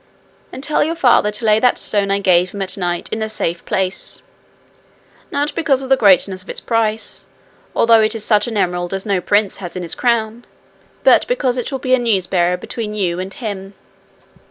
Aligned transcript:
And 0.51 0.63
tell 0.63 0.83
your 0.83 0.95
father 0.95 1.29
to 1.29 1.45
lay 1.45 1.59
that 1.59 1.77
stone 1.77 2.09
I 2.09 2.17
gave 2.17 2.53
him 2.53 2.61
at 2.63 2.75
night 2.75 3.07
in 3.11 3.21
a 3.21 3.29
safe 3.29 3.63
place 3.65 4.23
not 5.29 5.53
because 5.53 5.83
of 5.83 5.89
the 5.89 5.95
greatness 5.95 6.41
of 6.41 6.49
its 6.49 6.59
price, 6.59 7.27
although 7.75 8.01
it 8.01 8.15
is 8.15 8.25
such 8.25 8.47
an 8.47 8.57
emerald 8.57 8.95
as 8.95 9.05
no 9.05 9.21
prince 9.21 9.57
has 9.57 9.75
in 9.75 9.83
his 9.83 9.93
crown, 9.93 10.43
but 11.03 11.27
because 11.27 11.55
it 11.55 11.71
will 11.71 11.77
be 11.77 11.93
a 11.93 11.99
news 11.99 12.25
bearer 12.25 12.57
between 12.57 12.95
you 12.95 13.19
and 13.19 13.35
him. 13.35 13.75